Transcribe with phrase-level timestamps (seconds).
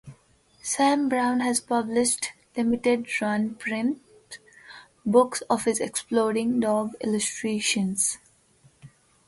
[0.63, 4.01] Sam Brown has published limited-run print
[5.05, 8.17] books of his exploding dog illustrations.